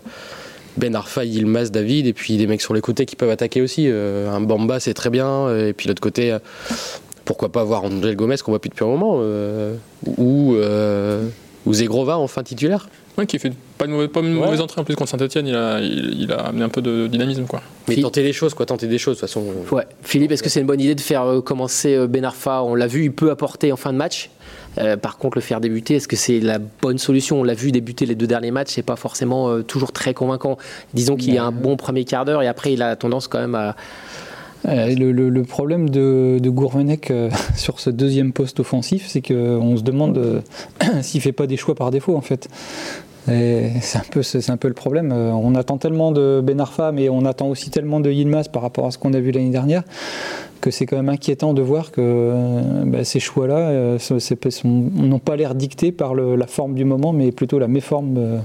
[0.78, 3.86] ben Arfa, Yilmaz, David, et puis des mecs sur les côtés qui peuvent attaquer aussi.
[3.88, 5.56] Euh, un Bamba, c'est très bien.
[5.58, 6.40] Et puis l'autre côté, euh,
[7.24, 9.20] pourquoi pas voir Angel Gomez qu'on voit plus depuis un moment.
[9.22, 9.76] euh,
[10.18, 11.26] ou, euh,
[11.66, 12.90] ou Zegrova en fin titulaire.
[13.18, 14.60] Ouais, qui fait pas une mauvaise, pas Ouais.
[14.60, 17.46] entrée en plus contre Saint-Etienne, il a, il, il a amené un peu de dynamisme.
[17.46, 17.62] Quoi.
[17.88, 18.66] Mais tenter des choses, quoi.
[18.66, 19.46] Tenter des choses, de toute façon.
[19.72, 19.86] euh, Ouais.
[20.04, 22.62] Philippe, est-ce que c'est une bonne idée de faire euh, commencer euh, Ben Arfa?
[22.64, 24.30] On l'a vu, il peut apporter en fin de match.
[24.78, 27.40] Euh, par contre, le faire débuter, est-ce que c'est la bonne solution?
[27.40, 30.58] On l'a vu débuter les deux derniers matchs, c'est pas forcément euh, toujours très convaincant.
[30.94, 33.40] Disons qu'il y a un bon premier quart d'heure et après il a tendance quand
[33.40, 33.76] même à.
[34.68, 39.22] Euh, le, le- le problème de, de Gourvenec euh, sur ce deuxième poste offensif, c'est
[39.22, 40.42] qu'on se demande euh,
[41.04, 42.50] s'il fait pas des choix par défaut en fait.
[43.32, 45.12] Et C'est un, peu- c'est un peu le problème.
[45.12, 48.62] Euh, On attend tellement de Ben Arfa, mais on attend aussi tellement de Yilmaz par
[48.62, 49.84] rapport à ce qu'on a vu l'année dernière,
[50.62, 52.32] que c'est quand même inquiétant de voir que
[52.86, 56.76] bah, ces choix-là euh, c'est- c'est- sont- n'ont pas l'air dictés par le- la forme
[56.76, 58.38] du moment, mais plutôt la méforme euh,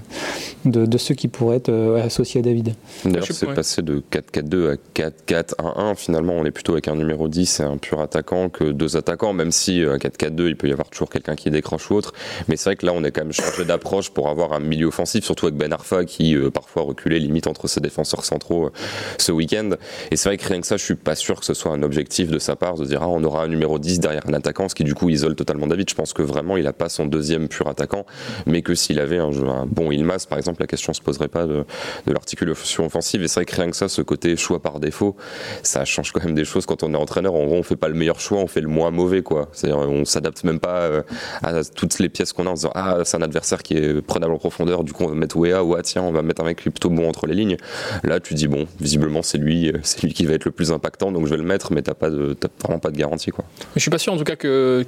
[0.66, 1.72] de, de ceux qui pourraient être
[2.04, 2.74] associés à David.
[3.04, 5.94] D'ailleurs, c'est passé de 4-4-2 à 4-4-1-1.
[5.94, 9.32] Finalement, on est plutôt avec un numéro 10 et un pur attaquant que deux attaquants,
[9.32, 12.12] même si à 4-4-2, il peut y avoir toujours quelqu'un qui décroche ou autre.
[12.48, 14.86] Mais c'est vrai que là, on est quand même changé d'approche pour avoir un milieu
[14.86, 18.70] offensif, surtout avec Ben Arfa qui euh, parfois reculait limite entre ses défenseurs centraux euh,
[19.18, 19.70] ce week-end.
[20.10, 21.82] Et c'est vrai que rien que ça, je suis pas sûr que ce soit un
[21.82, 24.68] objectif de sa part de dire ah, on aura un numéro 10 derrière un attaquant,
[24.68, 25.90] ce qui du coup isole totalement David.
[25.90, 28.06] Je pense que vraiment, il a pas son deuxième pur attaquant,
[28.46, 29.30] mais que s'il avait un,
[29.66, 31.64] bon Ilmas, par exemple, la question se poserait pas de,
[32.06, 33.22] l'articulation offensive.
[33.22, 35.16] Et c'est vrai que rien que ça, ce côté choix par défaut,
[35.62, 37.34] ça change quand même des choses quand on est entraîneur.
[37.34, 39.48] En gros, on fait pas le meilleur choix, on fait le moins mauvais, quoi.
[39.52, 41.02] C'est-à-dire, on s'adapte même pas euh,
[41.42, 44.32] à toutes les pièces qu'on a en disant, ah, c'est un adversaire qui est prenable
[44.32, 46.44] en profondeur, du coup, on va mettre Wea, ou ah, tiens, on va mettre un
[46.44, 47.56] mec plutôt bon entre les lignes.
[48.02, 50.72] Là, tu dis, bon, visiblement, c'est lui, euh, c'est lui qui va être le plus
[50.72, 53.44] impactant, donc je vais le mettre, mais t'as pas de, vraiment pas de garantie, quoi.
[53.58, 54.84] Mais je suis pas sûr en tout cas que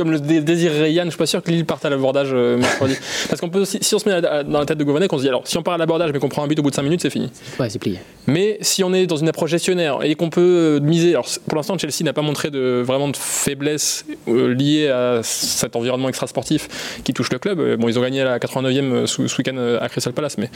[0.00, 2.56] comme le dé- désirerait Yann, je suis pas sûr que Lille parte à l'abordage euh,
[2.56, 2.94] mercredi.
[3.28, 5.12] Parce qu'on peut aussi, si on se met à- à- dans la tête de Govanek,
[5.12, 6.62] on se dit alors, si on part à l'abordage mais qu'on prend un but au
[6.62, 7.30] bout de 5 minutes, c'est fini.
[7.58, 7.98] Ouais, c'est plié.
[8.26, 11.56] Mais si on est dans une approche gestionnaire et qu'on peut euh, miser, alors pour
[11.56, 17.00] l'instant Chelsea n'a pas montré de, vraiment de faiblesse euh, liée à cet environnement extrasportif
[17.04, 17.76] qui touche le club.
[17.78, 20.50] Bon, ils ont gagné à la 89e euh, ce, ce week-end à Crystal Palace, mais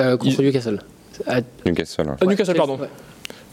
[0.00, 0.80] Euh, contre Newcastle.
[1.26, 2.06] Ah, Newcastle.
[2.08, 2.16] hein.
[2.20, 2.78] à Newcastle, pardon.
[2.78, 2.88] ouais.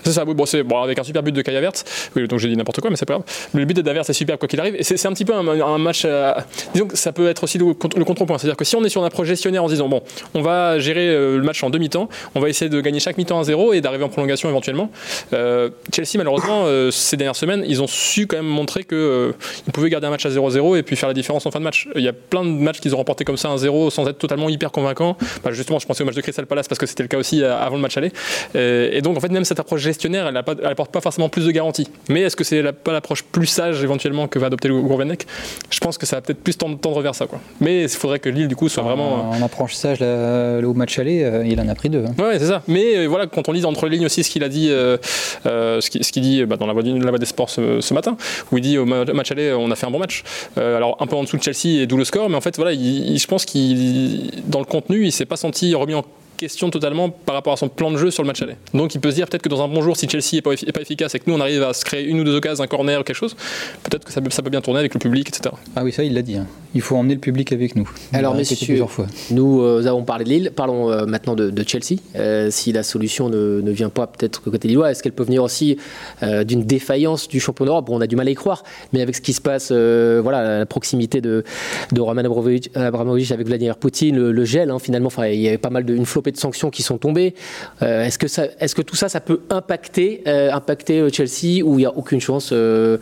[0.03, 1.83] C'est ça, c'est avec un super but de Havertz.
[2.15, 3.25] Oui, donc j'ai dit n'importe quoi, mais c'est pas grave.
[3.53, 4.75] Le but d'Havertz est superbe quoi qu'il arrive.
[4.75, 6.03] Et c'est c'est un petit peu un, un match.
[6.05, 6.33] euh,
[6.73, 8.37] disons que ça peut être aussi le, le contrepoint.
[8.37, 10.01] C'est-à-dire que si on est sur une approche gestionnaire en disant bon,
[10.33, 13.39] on va gérer euh, le match en demi-temps, on va essayer de gagner chaque mi-temps
[13.39, 14.89] à zéro et d'arriver en prolongation éventuellement.
[15.33, 19.31] Euh, Chelsea, malheureusement, ces dernières semaines, ils ont su quand même montrer que euh,
[19.67, 21.63] ils pouvaient garder un match à 0-0 et puis faire la différence en fin de
[21.63, 21.87] match.
[21.95, 24.49] Il y a plein de matchs qu'ils ont remportés comme ça 1-0 sans être totalement
[24.49, 25.17] hyper convaincants.
[25.43, 27.43] Bah, justement, je pensais au match de Crystal Palace parce que c'était le cas aussi
[27.43, 28.11] avant le match aller.
[28.55, 31.51] Euh, et donc, en fait, même cette approche gestionnaire, elle n'apporte pas forcément plus de
[31.51, 31.87] garanties.
[32.09, 35.25] Mais est-ce que c'est la- pas l'approche plus sage éventuellement que va adopter le Gourvenec?
[35.69, 37.25] Je pense que ça va peut-être plus tendre, vers ça.
[37.27, 37.39] Quoi.
[37.61, 39.29] Mais il faudrait que Lille, du coup, soit vraiment.
[39.29, 42.03] En approche sage, là, au match aller, euh, il en a pris deux.
[42.05, 42.13] hein.
[42.23, 42.61] Ouais, c'est ça.
[42.67, 44.97] Mais euh, voilà, quand on lit entre les lignes aussi ce qu'il a dit, euh,
[45.45, 48.17] euh, ce qu'il dit bah, dans la voix des sports ce, ce matin,
[48.51, 50.23] où il dit au ma- match aller, on a fait un bon match.
[50.57, 52.55] Euh, alors un peu en dessous de Chelsea et d'où le score, mais en fait,
[52.55, 56.03] voilà, il- il- je pense qu'il, dans le contenu, il s'est pas senti remis en
[56.43, 58.55] question totalement par rapport à son plan de jeu sur le match aller.
[58.73, 60.51] Donc il peut se dire peut-être que dans un bon jour, si Chelsea est pas,
[60.81, 62.99] efficace et que nous on arrive à se créer une ou deux occasions, un corner
[62.99, 63.35] ou quelque chose,
[63.83, 65.55] peut-être que ça peut, ça peut bien tourner avec le public, etc.
[65.75, 66.35] Ah oui, ça, il l'a dit.
[66.37, 66.45] hein.
[66.75, 67.89] Il faut emmener le public avec nous.
[68.13, 69.05] Alors, messieurs, plusieurs fois.
[69.31, 71.99] Nous euh, avons parlé de Lille, parlons euh, maintenant de, de Chelsea.
[72.15, 75.43] Euh, si la solution ne, ne vient pas peut-être côté lillois, est-ce qu'elle peut venir
[75.43, 75.77] aussi
[76.23, 77.85] euh, d'une défaillance du champion d'Europe?
[77.85, 80.19] Bon, On a du mal à y croire, mais avec ce qui se passe, euh,
[80.23, 81.43] voilà, la proximité de,
[81.91, 85.47] de Roman Abramovich, Abramovich avec Vladimir Poutine, le, le gel, hein, finalement, enfin, il y
[85.47, 87.33] avait pas mal de, une flopée de sanctions qui sont tombées.
[87.81, 91.63] Euh, est-ce que ça, est-ce que tout ça, ça peut impacter, euh, impacter euh, Chelsea
[91.63, 92.97] où il n'y a aucune chance euh,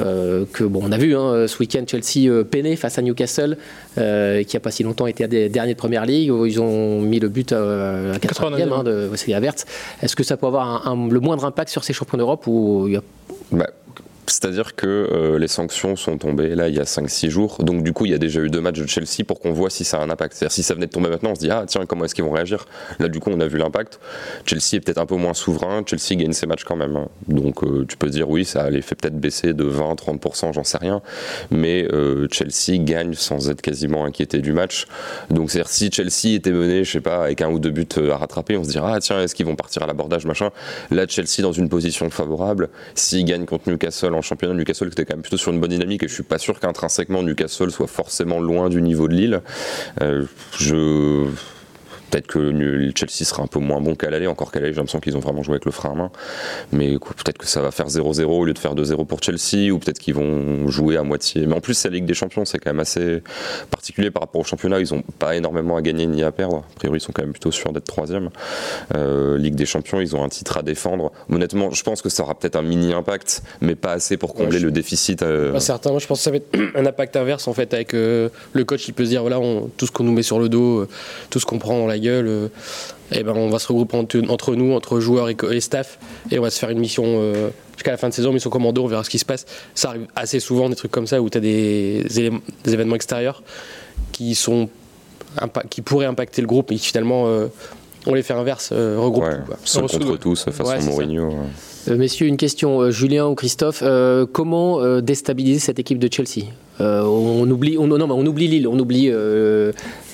[0.00, 3.56] euh, que bon, on a vu hein, ce week-end Chelsea euh, peiné face à Newcastle,
[3.98, 7.00] euh, qui a pas si longtemps été des derniers de première ligue où ils ont
[7.00, 9.34] mis le but euh, à 80e hein, de Wesley.
[10.02, 12.84] Est-ce que ça peut avoir un- un- le moindre impact sur ces champions d'Europe ou
[12.86, 13.02] il y a
[13.52, 13.68] Bah,
[14.28, 17.92] C'est-à-dire que euh, les sanctions sont tombées là il y a 5-6 jours, donc du
[17.92, 19.98] coup il y a déjà eu deux matchs de Chelsea pour qu'on voit si ça
[19.98, 20.34] a un impact.
[20.34, 22.24] C'est-à-dire si ça venait de tomber maintenant, on se dit ah tiens comment est-ce qu'ils
[22.24, 22.66] vont réagir?
[22.98, 24.00] Là du coup on a vu l'impact.
[24.44, 26.96] Chelsea est peut-être un peu moins souverain, Chelsea gagne ses matchs quand même.
[26.96, 27.08] hein.
[27.28, 30.78] Donc euh, tu peux dire oui ça les fait peut-être baisser de 20-30%, j'en sais
[30.78, 31.02] rien,
[31.52, 34.86] mais euh, Chelsea gagne sans être quasiment inquiété du match.
[35.30, 38.16] Donc c'est-à-dire si Chelsea était mené, je sais pas, avec un ou deux buts à
[38.16, 40.50] rattraper, on se dirait ah tiens est-ce qu'ils vont partir à l'abordage machin?
[40.90, 45.04] Là Chelsea dans une position favorable, s'ils gagnent contre Newcastle en championnat, Newcastle qui était
[45.04, 47.86] quand même plutôt sur une bonne dynamique et je suis pas sûr qu'intrinsèquement Newcastle soit
[47.86, 49.40] forcément loin du niveau de Lille.
[50.02, 50.24] Euh,
[50.58, 51.26] je
[52.10, 54.76] Peut-être que New- Chelsea sera un peu moins bon qu'à l'aller, encore qu'à l'aller, j'ai
[54.78, 56.10] l'impression qu'ils ont vraiment joué avec le frein à main.
[56.72, 59.78] Mais peut-être que ça va faire 0-0 au lieu de faire 2-0 pour Chelsea, ou
[59.78, 61.46] peut-être qu'ils vont jouer à moitié.
[61.46, 63.22] Mais en plus, c'est la Ligue des Champions, c'est quand même assez
[63.70, 64.80] particulier par rapport au championnat.
[64.80, 66.58] Ils n'ont pas énormément à gagner ni à perdre.
[66.58, 68.30] A priori, ils sont quand même plutôt sûrs d'être troisième.
[68.94, 71.12] Euh, Ligue des Champions, ils ont un titre à défendre.
[71.30, 74.58] Honnêtement, je pense que ça aura peut-être un mini impact, mais pas assez pour combler
[74.58, 75.22] Ouais, le déficit.
[75.22, 75.90] euh, Pas certain.
[75.90, 78.64] Moi, je pense que ça va être un impact inverse en fait avec euh, le
[78.64, 78.86] coach.
[78.88, 80.88] Il peut se dire voilà, on- tout ce qu'on nous met sur le dos, euh,
[81.30, 82.48] tout ce qu'on prend dans la gueule, euh,
[83.12, 85.98] eh ben, on va se regrouper entre, nous, entre joueurs et, staff,
[86.30, 88.84] et on va se faire une mission euh, jusqu'à la fin de saison, mission commando.
[88.84, 89.46] On verra ce qui se passe.
[89.74, 93.42] Ça arrive assez souvent des trucs comme ça où tu as des, des événements extérieurs
[94.12, 94.68] qui sont
[95.70, 97.48] qui pourraient impacter le groupe, mais finalement euh,
[98.06, 99.56] on les fait inverse, euh, regroupe ouais, tout, quoi.
[99.64, 100.80] seul contre tous, façon Ouais.
[100.80, 101.32] Mourinho.
[101.88, 106.08] Euh, messieurs, une question, euh, Julien ou Christophe, euh, comment euh, déstabiliser cette équipe de
[106.12, 106.46] Chelsea?
[106.80, 109.14] Euh, on oublie, on, non, mais on oublie Lille, on oublie euh,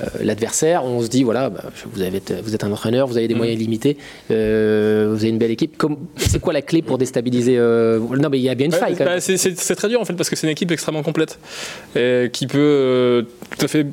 [0.00, 0.85] euh, l'adversaire.
[0.85, 3.59] On se dit voilà, bah, vous, avez, vous êtes un entraîneur, vous avez des moyens
[3.59, 3.96] limités,
[4.31, 5.83] euh, vous avez une belle équipe.
[6.18, 8.78] C'est quoi la clé pour déstabiliser euh, Non, mais il y a bien une Ouais,
[8.78, 11.38] faille bah, c'est- très dur en fait parce que c'est une équipe extrêmement complète
[11.96, 13.22] et qui peut euh,
[13.59, 13.87] tout à fait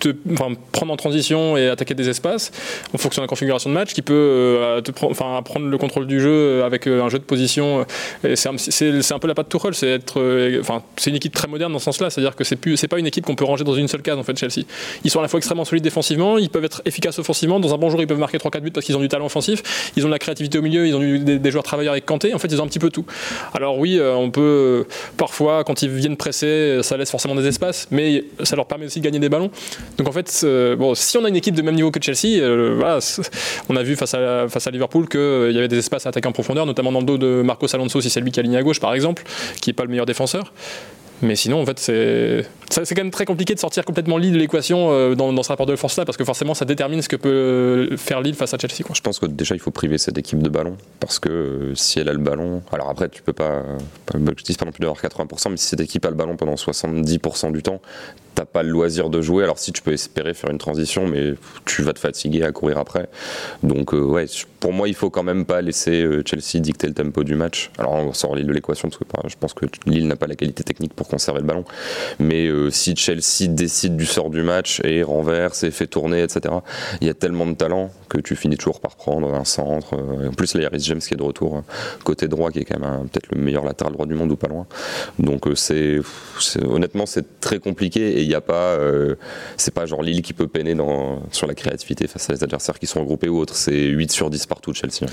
[0.00, 2.50] te, enfin, prendre en transition et attaquer des espaces
[2.94, 6.06] en fonction de la configuration de match, qui peut euh, te enfin, prendre le contrôle
[6.06, 7.86] du jeu avec euh, un jeu de position.
[8.24, 11.34] euh, C'est un, un peu la patte Tuchel, c'est être, euh, enfin, c'est une équipe
[11.34, 13.64] très moderne dans ce sens-là, c'est-à-dire que c'est plus, pas une équipe qu'on peut ranger
[13.64, 14.64] dans une seule case en fait Chelsea.
[15.04, 17.60] Ils sont à la fois extrêmement solides défensivement, ils peuvent être efficaces offensivement.
[17.60, 19.92] Dans un bon jour, ils peuvent marquer 3-4 buts parce qu'ils ont du talent offensif,
[19.96, 22.32] ils ont de la créativité au milieu, ils ont des, des joueurs travailleurs avec Kanté.
[22.34, 23.04] En fait, ils ont un petit peu tout.
[23.54, 24.84] Alors oui, euh, on peut euh,
[25.16, 29.00] parfois, quand ils viennent presser, ça laisse forcément des espaces, mais ça leur permet aussi
[29.00, 29.50] de gagner des ballons.
[29.96, 32.40] Donc en fait, euh, bon, si on a une équipe de même niveau que Chelsea,
[32.40, 33.00] euh,
[33.68, 36.28] on a vu face à, face à Liverpool qu'il y avait des espaces à attaquer
[36.28, 38.62] en profondeur, notamment dans le dos de Marcos Alonso, si c'est lui qui aligne à
[38.62, 39.24] gauche par exemple,
[39.60, 40.52] qui n'est pas le meilleur défenseur.
[41.20, 44.90] Mais sinon, en fait, c'est quand même très compliqué de sortir complètement Lille de l'équation
[44.90, 47.96] euh, dans, dans, ce rapport de force-là, parce que forcément, ça détermine ce que peut
[47.96, 48.84] faire Lille face à Chelsea.
[48.94, 51.98] Je pense que déjà, il faut priver cette équipe de ballon, parce que euh, si
[51.98, 53.62] elle a le ballon, alors après, tu peux pas,
[54.06, 56.36] pas je dis pas non plus d'avoir 80%, mais si cette équipe a le ballon
[56.36, 57.80] pendant 70% du temps,
[58.38, 59.42] t'as pas le loisir de jouer.
[59.42, 62.78] Alors si tu peux espérer faire une transition, mais tu vas te fatiguer à courir
[62.78, 63.08] après.
[63.64, 64.26] Donc euh, ouais,
[64.60, 67.70] pour moi, il faut quand même pas laisser Chelsea dicter le tempo du match.
[67.78, 70.36] Alors on sort Lille de l'équation parce que je pense que Lille n'a pas la
[70.36, 71.64] qualité technique pour conserver le ballon,
[72.20, 76.54] mais si Chelsea décide du sort du match et renverse et fait tourner, etc.
[77.00, 79.94] Il y a tellement de talent que tu finis toujours par prendre un centre.
[79.94, 81.60] En plus, là, il y a Rhys James qui est de retour euh,
[82.04, 84.48] côté droit, qui est quand même peut-être le meilleur latéral droit du monde ou pas
[84.48, 84.66] loin.
[85.18, 86.00] Donc, euh, c'est
[86.62, 89.16] honnêtement, c'est très compliqué et il n'y a pas, euh,
[89.56, 90.76] c'est pas genre Lille qui peut peiner
[91.32, 93.54] sur la créativité face à des adversaires qui sont regroupés ou autres.
[93.54, 95.06] C'est 8 sur 10 partout de Chelsea.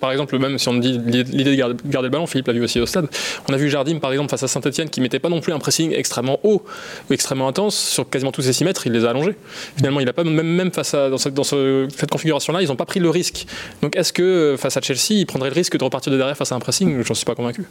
[0.00, 2.80] par exemple, même si on dit l'idée de garder, le ballon, Philippe l'a vu aussi
[2.80, 3.06] au stade.
[3.48, 5.58] On a vu Jardim, par exemple, face à Saint-Etienne, qui mettait pas non plus un
[5.58, 6.64] pressing extrêmement haut
[7.08, 9.36] ou extrêmement intense sur quasiment tous ces 6 mètres, il les a allongés.
[9.76, 11.34] Finalement, il a pas même, face à dans cette
[12.42, 13.46] configuration-là, ils n'ont pas pris le risque.
[13.82, 16.36] Donc est-ce que euh, face à Chelsea, il prendrait le risque de repartir de derrière
[16.36, 17.02] face à un pressing?
[17.02, 17.64] J'en suis pas convaincu.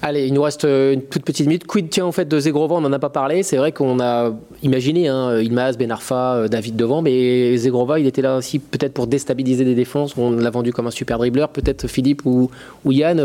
[0.00, 1.66] Allez, il nous reste euh, une toute petite minute.
[1.66, 3.42] Quid tient en fait de Zegrova On n'en a pas parlé.
[3.42, 4.32] C'est vrai qu'on a
[4.62, 8.92] imaginé hein, Ilmaz, Ben Arfa, euh, David devant, mais Zegrova, il était là aussi peut-être
[8.92, 10.16] pour déstabiliser des défenses.
[10.16, 11.48] On l'a vendu comme un super dribbleur.
[11.48, 12.48] Peut-être Philippe ou,
[12.86, 13.18] Yann.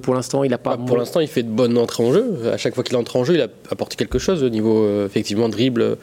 [0.00, 0.72] pour l'instant, il a pas.
[0.72, 2.50] Ah, pour l'instant, il fait de bonnes entrées en jeu.
[2.52, 5.48] À chaque fois qu'il entre en jeu, il a apporté quelque chose au niveau effectivement
[5.48, 5.96] dribble,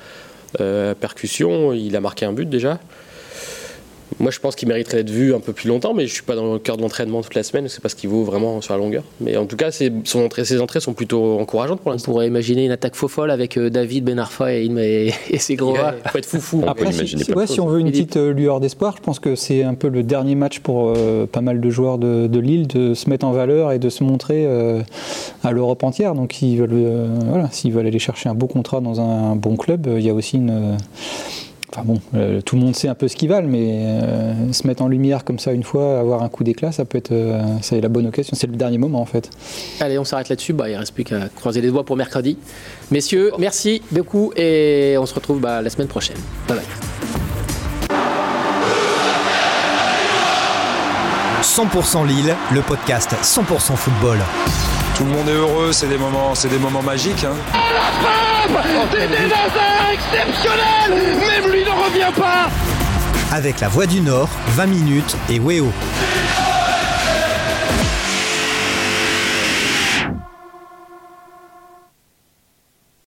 [1.02, 1.74] percussion.
[1.74, 2.80] Il a marqué un but déjà.
[4.20, 6.36] Moi, je pense qu'il mériterait d'être vu un peu plus longtemps, mais je suis pas
[6.36, 7.68] dans le cœur de l'entraînement toute la semaine.
[7.68, 9.04] C'est pas ce qu'il vaut vraiment sur la longueur.
[9.20, 12.12] Mais en tout cas, ses, son entrée, ses entrées sont plutôt encourageantes pour l'instant.
[12.12, 15.38] On pourrait imaginer une attaque faux folle avec euh, David Ben Arfa et, et, et
[15.38, 18.60] ses gros Il faut être fou Après, si, si, on veut une petite euh, lueur
[18.60, 21.70] d'espoir, je pense que c'est un peu le dernier match pour euh, pas mal de
[21.70, 24.46] joueurs de, de, Lille de se mettre en valeur et de se montrer
[25.44, 26.14] à l'Europe entière.
[26.14, 29.88] Donc, s'ils veulent, voilà, s'ils veulent aller chercher un beau contrat dans un bon club,
[29.96, 30.78] il y a aussi une
[31.74, 34.68] Enfin bon, euh, tout le monde sait un peu ce qu'ils valent, mais euh, se
[34.68, 37.42] mettre en lumière comme ça une fois, avoir un coup d'éclat, ça peut être euh,
[37.64, 38.34] ça est la bonne occasion.
[38.36, 39.32] C'est le dernier moment en fait.
[39.80, 40.54] Allez, on s'arrête là-dessus.
[40.54, 42.38] Bah, il ne reste plus qu'à croiser les doigts pour mercredi.
[42.92, 46.18] Messieurs, merci beaucoup et on se retrouve bah, la semaine prochaine.
[46.48, 46.66] Bye bye.
[51.42, 54.20] 100% Lille, le podcast 100% football.
[54.96, 57.24] Tout le monde est heureux, c'est des moments, c'est des moments magiques.
[57.24, 57.36] Hein.
[58.92, 59.08] Des
[59.94, 62.50] exceptionnels Même lui ne revient pas
[63.32, 65.72] Avec la Voix du Nord, 20 minutes et Weo.